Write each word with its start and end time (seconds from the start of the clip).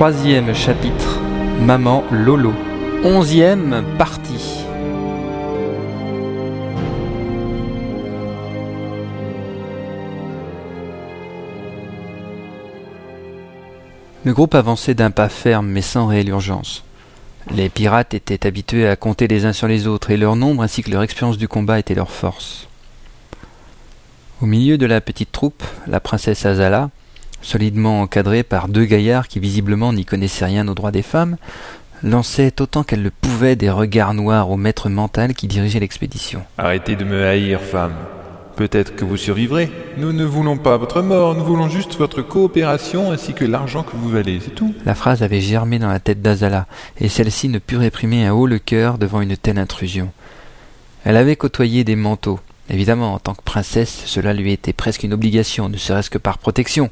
Troisième 0.00 0.54
chapitre, 0.54 1.20
Maman 1.60 2.04
Lolo. 2.10 2.54
Onzième 3.04 3.84
partie. 3.98 4.64
Le 14.24 14.32
groupe 14.32 14.54
avançait 14.54 14.94
d'un 14.94 15.10
pas 15.10 15.28
ferme 15.28 15.66
mais 15.66 15.82
sans 15.82 16.06
réelle 16.06 16.30
urgence. 16.30 16.82
Les 17.50 17.68
pirates 17.68 18.14
étaient 18.14 18.46
habitués 18.46 18.88
à 18.88 18.96
compter 18.96 19.28
les 19.28 19.44
uns 19.44 19.52
sur 19.52 19.68
les 19.68 19.86
autres 19.86 20.10
et 20.10 20.16
leur 20.16 20.34
nombre 20.34 20.62
ainsi 20.62 20.82
que 20.82 20.90
leur 20.90 21.02
expérience 21.02 21.36
du 21.36 21.46
combat 21.46 21.78
étaient 21.78 21.94
leur 21.94 22.10
force. 22.10 22.68
Au 24.40 24.46
milieu 24.46 24.78
de 24.78 24.86
la 24.86 25.02
petite 25.02 25.30
troupe, 25.30 25.62
la 25.86 26.00
princesse 26.00 26.46
Azala, 26.46 26.88
solidement 27.42 28.02
encadrée 28.02 28.42
par 28.42 28.68
deux 28.68 28.84
gaillards 28.84 29.28
qui 29.28 29.40
visiblement 29.40 29.92
n'y 29.92 30.04
connaissaient 30.04 30.44
rien 30.44 30.66
aux 30.68 30.74
droits 30.74 30.90
des 30.90 31.02
femmes, 31.02 31.36
lançait 32.02 32.60
autant 32.60 32.82
qu'elle 32.82 33.02
le 33.02 33.10
pouvait 33.10 33.56
des 33.56 33.70
regards 33.70 34.14
noirs 34.14 34.50
au 34.50 34.56
maître 34.56 34.88
mental 34.88 35.34
qui 35.34 35.48
dirigeait 35.48 35.80
l'expédition. 35.80 36.42
Arrêtez 36.58 36.96
de 36.96 37.04
me 37.04 37.24
haïr, 37.24 37.60
femme. 37.60 37.94
Peut-être 38.56 38.94
que 38.94 39.04
vous 39.04 39.16
survivrez. 39.16 39.70
Nous 39.96 40.12
ne 40.12 40.24
voulons 40.24 40.58
pas 40.58 40.76
votre 40.76 41.00
mort, 41.00 41.34
nous 41.34 41.44
voulons 41.44 41.68
juste 41.68 41.96
votre 41.96 42.20
coopération 42.20 43.10
ainsi 43.10 43.32
que 43.32 43.44
l'argent 43.44 43.82
que 43.82 43.96
vous 43.96 44.08
valez, 44.08 44.38
c'est 44.44 44.54
tout. 44.54 44.74
La 44.84 44.94
phrase 44.94 45.22
avait 45.22 45.40
germé 45.40 45.78
dans 45.78 45.88
la 45.88 46.00
tête 46.00 46.20
d'Azala, 46.20 46.66
et 47.00 47.08
celle-ci 47.08 47.48
ne 47.48 47.58
put 47.58 47.76
réprimer 47.76 48.26
un 48.26 48.32
haut 48.32 48.46
le 48.46 48.58
cœur 48.58 48.98
devant 48.98 49.22
une 49.22 49.36
telle 49.36 49.58
intrusion. 49.58 50.10
Elle 51.04 51.16
avait 51.16 51.36
côtoyé 51.36 51.84
des 51.84 51.96
manteaux. 51.96 52.40
Évidemment, 52.70 53.14
en 53.14 53.18
tant 53.18 53.34
que 53.34 53.42
princesse, 53.42 54.02
cela 54.06 54.32
lui 54.32 54.52
était 54.52 54.72
presque 54.72 55.02
une 55.02 55.12
obligation, 55.12 55.68
ne 55.68 55.76
serait-ce 55.76 56.10
que 56.10 56.18
par 56.18 56.38
protection. 56.38 56.90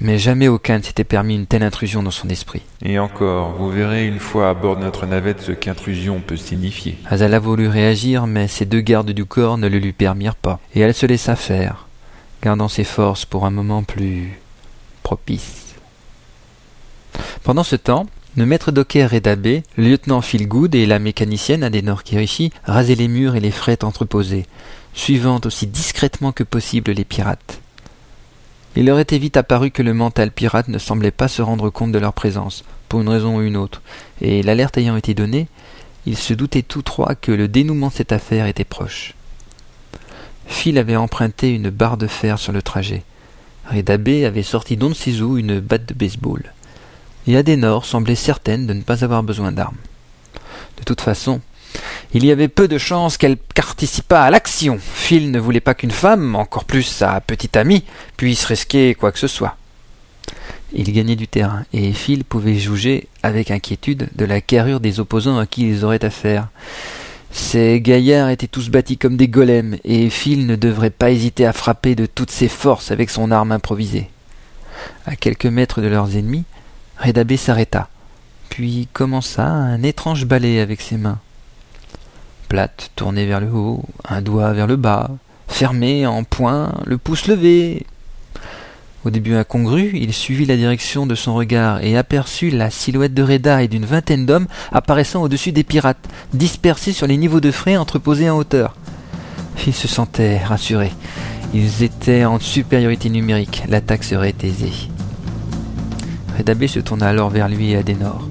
Mais 0.00 0.18
jamais 0.18 0.48
aucun 0.48 0.78
ne 0.78 0.82
s'était 0.82 1.04
permis 1.04 1.36
une 1.36 1.46
telle 1.46 1.62
intrusion 1.62 2.02
dans 2.02 2.10
son 2.10 2.28
esprit. 2.28 2.62
Et 2.82 2.98
encore, 2.98 3.52
vous 3.52 3.70
verrez 3.70 4.06
une 4.06 4.18
fois 4.18 4.50
à 4.50 4.54
bord 4.54 4.76
de 4.76 4.82
notre 4.82 5.06
navette 5.06 5.40
ce 5.40 5.52
qu'intrusion 5.52 6.20
peut 6.20 6.36
signifier. 6.36 6.98
Azala 7.06 7.38
voulut 7.38 7.68
réagir, 7.68 8.26
mais 8.26 8.48
ses 8.48 8.66
deux 8.66 8.80
gardes 8.80 9.12
du 9.12 9.24
corps 9.24 9.56
ne 9.56 9.68
le 9.68 9.78
lui 9.78 9.92
permirent 9.92 10.34
pas, 10.34 10.58
et 10.74 10.80
elle 10.80 10.92
se 10.92 11.06
laissa 11.06 11.36
faire, 11.36 11.86
gardant 12.42 12.68
ses 12.68 12.84
forces 12.84 13.24
pour 13.24 13.46
un 13.46 13.50
moment 13.50 13.84
plus 13.84 14.38
propice. 15.02 15.76
Pendant 17.44 17.62
ce 17.62 17.76
temps, 17.76 18.06
le 18.36 18.44
maître 18.44 18.70
docker 18.70 19.10
Redabé, 19.10 19.62
le 19.76 19.84
lieutenant 19.84 20.20
Philgood 20.20 20.74
et 20.74 20.84
la 20.84 20.98
mécanicienne 20.98 21.64
Adenor 21.64 22.02
Kirishi 22.02 22.52
rasaient 22.64 22.94
les 22.94 23.08
murs 23.08 23.34
et 23.34 23.40
les 23.40 23.50
frettes 23.50 23.82
entreposées, 23.82 24.44
suivant 24.92 25.40
aussi 25.46 25.66
discrètement 25.66 26.32
que 26.32 26.44
possible 26.44 26.92
les 26.92 27.06
pirates. 27.06 27.62
Il 28.76 28.84
leur 28.84 28.98
était 28.98 29.16
vite 29.16 29.38
apparu 29.38 29.70
que 29.70 29.82
le 29.82 29.94
mental 29.94 30.30
pirate 30.30 30.68
ne 30.68 30.76
semblait 30.76 31.10
pas 31.10 31.28
se 31.28 31.40
rendre 31.40 31.70
compte 31.70 31.92
de 31.92 31.98
leur 31.98 32.12
présence, 32.12 32.62
pour 32.90 33.00
une 33.00 33.08
raison 33.08 33.38
ou 33.38 33.42
une 33.42 33.56
autre, 33.56 33.80
et 34.20 34.42
l'alerte 34.42 34.76
ayant 34.76 34.96
été 34.96 35.14
donnée, 35.14 35.48
ils 36.04 36.18
se 36.18 36.34
doutaient 36.34 36.62
tous 36.62 36.82
trois 36.82 37.14
que 37.14 37.32
le 37.32 37.48
dénouement 37.48 37.88
de 37.88 37.94
cette 37.94 38.12
affaire 38.12 38.46
était 38.46 38.64
proche. 38.64 39.14
Phil 40.46 40.76
avait 40.76 40.94
emprunté 40.94 41.54
une 41.54 41.70
barre 41.70 41.96
de 41.96 42.06
fer 42.06 42.38
sur 42.38 42.52
le 42.52 42.60
trajet. 42.60 43.02
Redabé 43.70 44.26
avait 44.26 44.42
sorti 44.42 44.76
d'on 44.76 44.90
de 44.90 45.38
une 45.38 45.58
batte 45.58 45.86
de 45.86 45.94
baseball. 45.94 46.52
Et 47.26 47.36
Adenor 47.36 47.84
semblait 47.84 48.14
certaine 48.14 48.66
de 48.66 48.72
ne 48.72 48.82
pas 48.82 49.04
avoir 49.04 49.22
besoin 49.22 49.52
d'armes. 49.52 49.76
De 50.78 50.84
toute 50.84 51.00
façon, 51.00 51.40
il 52.14 52.24
y 52.24 52.30
avait 52.30 52.48
peu 52.48 52.68
de 52.68 52.78
chances 52.78 53.18
qu'elle 53.18 53.36
participât 53.36 54.22
à 54.22 54.30
l'action. 54.30 54.78
Phil 54.80 55.30
ne 55.30 55.40
voulait 55.40 55.60
pas 55.60 55.74
qu'une 55.74 55.90
femme, 55.90 56.36
encore 56.36 56.64
plus 56.64 56.84
sa 56.84 57.20
petite 57.20 57.56
amie, 57.56 57.84
puisse 58.16 58.44
risquer 58.44 58.94
quoi 58.94 59.12
que 59.12 59.18
ce 59.18 59.26
soit. 59.26 59.56
Il 60.72 60.92
gagnait 60.92 61.16
du 61.16 61.28
terrain, 61.28 61.64
et 61.72 61.92
Phil 61.92 62.24
pouvait 62.24 62.56
juger 62.56 63.08
avec 63.22 63.50
inquiétude 63.50 64.08
de 64.14 64.24
la 64.24 64.40
carrure 64.40 64.80
des 64.80 65.00
opposants 65.00 65.38
à 65.38 65.46
qui 65.46 65.68
ils 65.68 65.84
auraient 65.84 66.04
affaire. 66.04 66.48
Ces 67.32 67.80
gaillards 67.80 68.30
étaient 68.30 68.46
tous 68.46 68.70
bâtis 68.70 68.98
comme 68.98 69.16
des 69.16 69.28
golems, 69.28 69.76
et 69.84 70.10
Phil 70.10 70.46
ne 70.46 70.56
devrait 70.56 70.90
pas 70.90 71.10
hésiter 71.10 71.46
à 71.46 71.52
frapper 71.52 71.94
de 71.94 72.06
toutes 72.06 72.30
ses 72.30 72.48
forces 72.48 72.90
avec 72.90 73.10
son 73.10 73.30
arme 73.30 73.52
improvisée. 73.52 74.10
À 75.06 75.16
quelques 75.16 75.46
mètres 75.46 75.80
de 75.80 75.88
leurs 75.88 76.16
ennemis, 76.16 76.44
Redabé 76.98 77.36
s'arrêta, 77.36 77.88
puis 78.48 78.88
commença 78.92 79.46
un 79.46 79.82
étrange 79.82 80.24
balai 80.24 80.60
avec 80.60 80.80
ses 80.80 80.96
mains 80.96 81.18
plate, 82.46 82.90
tournée 82.96 83.26
vers 83.26 83.40
le 83.40 83.50
haut, 83.52 83.82
un 84.08 84.22
doigt 84.22 84.52
vers 84.52 84.66
le 84.66 84.76
bas, 84.76 85.10
fermée 85.48 86.06
en 86.06 86.24
point, 86.24 86.72
le 86.84 86.98
pouce 86.98 87.26
levé. 87.26 87.84
Au 89.04 89.10
début 89.10 89.34
incongru, 89.34 89.92
il 89.94 90.12
suivit 90.12 90.46
la 90.46 90.56
direction 90.56 91.06
de 91.06 91.14
son 91.14 91.34
regard 91.34 91.82
et 91.84 91.96
aperçut 91.96 92.50
la 92.50 92.70
silhouette 92.70 93.14
de 93.14 93.22
Reda 93.22 93.62
et 93.62 93.68
d'une 93.68 93.84
vingtaine 93.84 94.26
d'hommes 94.26 94.48
apparaissant 94.72 95.22
au-dessus 95.22 95.52
des 95.52 95.62
pirates, 95.62 96.08
dispersés 96.32 96.92
sur 96.92 97.06
les 97.06 97.16
niveaux 97.16 97.40
de 97.40 97.52
frais 97.52 97.76
entreposés 97.76 98.30
en 98.30 98.36
hauteur. 98.36 98.76
Il 99.66 99.74
se 99.74 99.88
sentait 99.88 100.38
rassuré. 100.38 100.92
Ils 101.54 101.84
étaient 101.84 102.24
en 102.24 102.40
supériorité 102.40 103.08
numérique, 103.08 103.62
l'attaque 103.68 104.04
serait 104.04 104.34
aisée. 104.42 104.90
Redabé 106.36 106.68
se 106.68 106.80
tourna 106.80 107.08
alors 107.08 107.30
vers 107.30 107.48
lui 107.48 107.70
et 107.70 107.76
Adenor. 107.76 108.28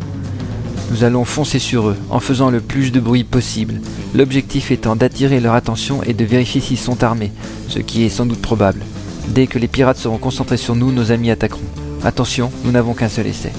Nous 0.92 1.04
allons 1.04 1.26
foncer 1.26 1.60
sur 1.60 1.90
eux, 1.90 1.98
en 2.10 2.20
faisant 2.20 2.52
le 2.52 2.62
plus 2.62 2.92
de 2.92 3.00
bruit 3.00 3.24
possible, 3.24 3.82
l'objectif 4.14 4.72
étant 4.72 4.96
d'attirer 4.96 5.40
leur 5.40 5.56
attention 5.56 6.04
et 6.04 6.14
de 6.14 6.24
vérifier 6.24 6.62
s'ils 6.62 6.78
sont 6.78 7.04
armés, 7.04 7.32
ce 7.68 7.80
qui 7.80 8.04
est 8.04 8.10
sans 8.10 8.26
doute 8.26 8.42
probable. 8.42 8.82
Dès 9.30 9.48
que 9.48 9.58
les 9.58 9.68
pirates 9.68 9.98
seront 9.98 10.20
concentrés 10.20 10.58
sur 10.58 10.76
nous, 10.76 10.92
nos 10.92 11.12
amis 11.12 11.32
attaqueront. 11.32 11.62
Attention, 12.04 12.52
nous 12.64 12.72
n'avons 12.72 12.94
qu'un 12.94 13.10
seul 13.10 13.26
essai. 13.26 13.52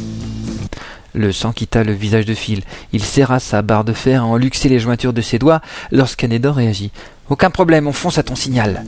Le 1.14 1.32
sang 1.32 1.52
quitta 1.52 1.82
le 1.82 1.92
visage 1.92 2.26
de 2.26 2.34
Phil. 2.34 2.62
Il 2.92 3.02
serra 3.02 3.40
sa 3.40 3.62
barre 3.62 3.84
de 3.84 3.94
fer 3.94 4.22
à 4.22 4.26
en 4.26 4.36
luxer 4.36 4.68
les 4.68 4.78
jointures 4.78 5.14
de 5.14 5.22
ses 5.22 5.38
doigts 5.38 5.62
lorsqu'Anedor 5.90 6.56
réagit. 6.56 6.92
Aucun 7.28 7.50
problème, 7.50 7.88
on 7.88 7.92
fonce 7.92 8.18
à 8.18 8.22
ton 8.22 8.36
signal. 8.36 8.84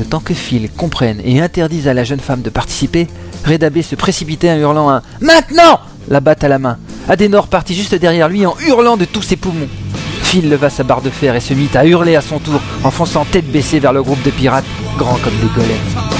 Le 0.00 0.18
que 0.18 0.32
Phil 0.32 0.70
comprenne 0.70 1.20
et 1.24 1.42
interdise 1.42 1.86
à 1.86 1.92
la 1.92 2.04
jeune 2.04 2.20
femme 2.20 2.40
de 2.40 2.48
participer, 2.48 3.06
Redabé 3.44 3.82
se 3.82 3.96
précipitait 3.96 4.50
en 4.50 4.56
hurlant 4.56 4.88
un 4.88 5.02
Maintenant 5.20 5.78
la 6.08 6.20
batte 6.20 6.42
à 6.42 6.48
la 6.48 6.58
main. 6.58 6.78
Adenor 7.06 7.48
partit 7.48 7.74
juste 7.74 7.94
derrière 7.94 8.30
lui 8.30 8.46
en 8.46 8.56
hurlant 8.66 8.96
de 8.96 9.04
tous 9.04 9.20
ses 9.20 9.36
poumons. 9.36 9.68
Phil 10.22 10.48
leva 10.48 10.70
sa 10.70 10.84
barre 10.84 11.02
de 11.02 11.10
fer 11.10 11.34
et 11.36 11.40
se 11.40 11.52
mit 11.52 11.68
à 11.74 11.84
hurler 11.84 12.16
à 12.16 12.22
son 12.22 12.38
tour 12.38 12.62
en 12.82 12.90
fonçant 12.90 13.26
tête 13.26 13.52
baissée 13.52 13.78
vers 13.78 13.92
le 13.92 14.02
groupe 14.02 14.22
de 14.22 14.30
pirates, 14.30 14.64
grands 14.96 15.18
comme 15.22 15.36
des 15.36 15.54
golems. 15.54 16.19